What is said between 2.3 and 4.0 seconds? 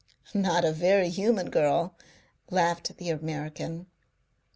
laughed the American.